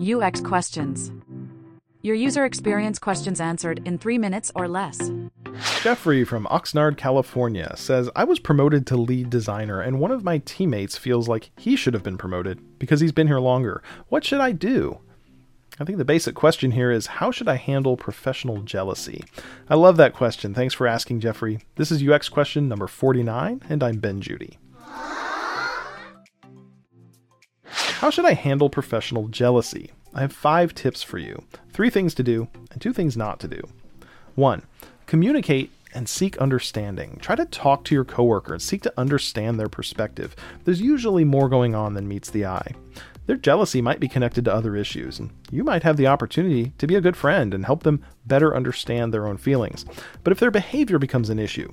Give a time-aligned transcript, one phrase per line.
[0.00, 1.12] UX questions.
[2.02, 5.10] Your user experience questions answered in three minutes or less.
[5.82, 10.38] Jeffrey from Oxnard, California says, I was promoted to lead designer, and one of my
[10.38, 13.82] teammates feels like he should have been promoted because he's been here longer.
[14.08, 15.00] What should I do?
[15.78, 19.24] I think the basic question here is how should I handle professional jealousy?
[19.68, 20.54] I love that question.
[20.54, 21.60] Thanks for asking, Jeffrey.
[21.76, 24.58] This is UX question number 49, and I'm Ben Judy.
[28.02, 29.92] How should I handle professional jealousy?
[30.12, 33.46] I have five tips for you three things to do and two things not to
[33.46, 33.62] do.
[34.34, 34.62] One,
[35.06, 37.18] communicate and seek understanding.
[37.22, 40.34] Try to talk to your coworker and seek to understand their perspective.
[40.64, 42.74] There's usually more going on than meets the eye.
[43.26, 46.88] Their jealousy might be connected to other issues, and you might have the opportunity to
[46.88, 49.86] be a good friend and help them better understand their own feelings.
[50.24, 51.72] But if their behavior becomes an issue,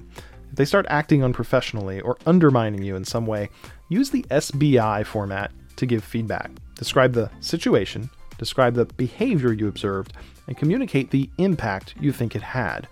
[0.51, 3.49] if they start acting unprofessionally or undermining you in some way,
[3.89, 6.51] use the SBI format to give feedback.
[6.75, 10.13] Describe the situation, describe the behavior you observed,
[10.47, 12.87] and communicate the impact you think it had.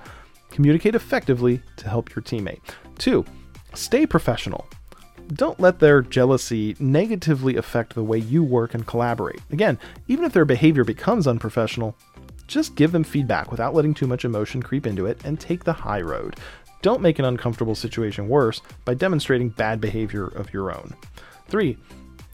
[0.49, 2.61] Communicate effectively to help your teammate.
[2.97, 3.25] Two,
[3.73, 4.67] stay professional.
[5.33, 9.41] Don't let their jealousy negatively affect the way you work and collaborate.
[9.51, 11.95] Again, even if their behavior becomes unprofessional,
[12.47, 15.73] just give them feedback without letting too much emotion creep into it and take the
[15.73, 16.37] high road.
[16.81, 20.93] Don't make an uncomfortable situation worse by demonstrating bad behavior of your own.
[21.49, 21.77] 3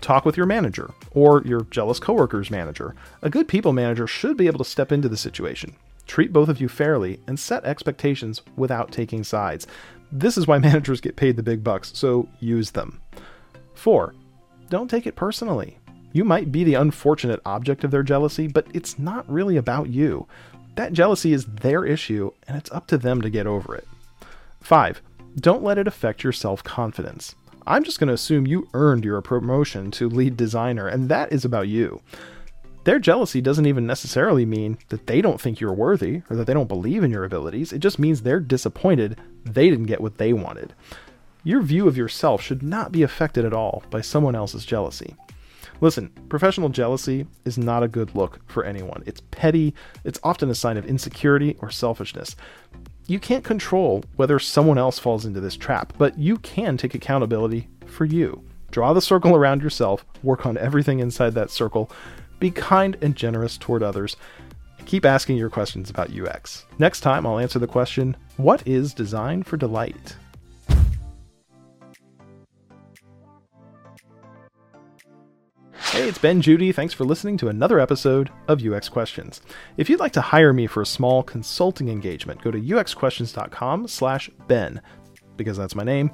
[0.03, 2.93] talk with your manager or your jealous coworker's manager.
[3.21, 6.61] A good people manager should be able to step into the situation, treat both of
[6.61, 9.65] you fairly, and set expectations without taking sides.
[10.11, 13.01] This is why managers get paid the big bucks, so use them.
[13.73, 14.13] 4.
[14.69, 15.79] Don't take it personally.
[16.11, 20.27] You might be the unfortunate object of their jealousy, but it's not really about you.
[20.75, 23.87] That jealousy is their issue, and it's up to them to get over it.
[24.61, 25.01] 5.
[25.35, 27.35] Don't let it affect your self confidence.
[27.66, 31.45] I'm just going to assume you earned your promotion to lead designer, and that is
[31.45, 32.02] about you.
[32.83, 36.53] Their jealousy doesn't even necessarily mean that they don't think you're worthy or that they
[36.53, 37.72] don't believe in your abilities.
[37.72, 40.73] It just means they're disappointed they didn't get what they wanted.
[41.45, 45.16] Your view of yourself should not be affected at all by someone else's jealousy.
[45.80, 49.04] Listen, professional jealousy is not a good look for anyone.
[49.05, 49.73] It's petty,
[50.04, 52.36] it's often a sign of insecurity or selfishness.
[53.05, 57.67] You can't control whether someone else falls into this trap, but you can take accountability
[57.86, 58.41] for you.
[58.71, 61.92] Draw the circle around yourself, work on everything inside that circle,
[62.39, 64.15] be kind and generous toward others,
[64.77, 66.65] and keep asking your questions about UX.
[66.80, 70.15] Next time, I'll answer the question What is design for delight?
[75.93, 76.71] Hey, it's Ben Judy.
[76.71, 79.42] Thanks for listening to another episode of UX Questions.
[79.77, 84.81] If you'd like to hire me for a small consulting engagement, go to uxquestions.com/ben
[85.37, 86.09] because that's my name,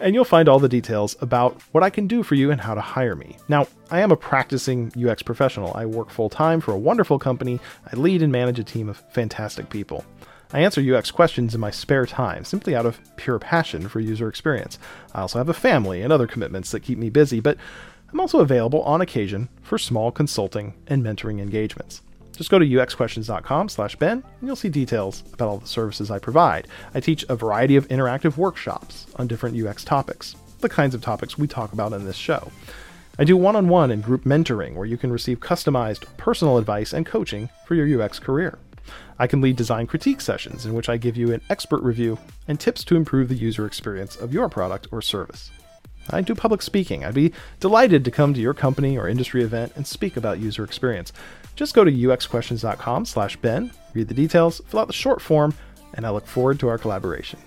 [0.00, 2.74] and you'll find all the details about what I can do for you and how
[2.74, 3.38] to hire me.
[3.48, 5.72] Now, I am a practicing UX professional.
[5.74, 7.58] I work full-time for a wonderful company.
[7.90, 10.04] I lead and manage a team of fantastic people.
[10.52, 14.28] I answer UX questions in my spare time, simply out of pure passion for user
[14.28, 14.78] experience.
[15.14, 17.56] I also have a family and other commitments that keep me busy, but
[18.12, 22.02] I'm also available on occasion for small consulting and mentoring engagements.
[22.36, 26.18] Just go to uxquestions.com slash Ben and you'll see details about all the services I
[26.18, 26.68] provide.
[26.94, 31.38] I teach a variety of interactive workshops on different UX topics, the kinds of topics
[31.38, 32.52] we talk about in this show.
[33.18, 36.92] I do one on one and group mentoring where you can receive customized personal advice
[36.92, 38.58] and coaching for your UX career.
[39.18, 42.18] I can lead design critique sessions in which I give you an expert review
[42.48, 45.50] and tips to improve the user experience of your product or service.
[46.10, 47.04] I do public speaking.
[47.04, 50.64] I'd be delighted to come to your company or industry event and speak about user
[50.64, 51.12] experience.
[51.54, 55.54] Just go to uxquestions.com slash Ben, read the details, fill out the short form,
[55.94, 57.38] and I look forward to our collaboration.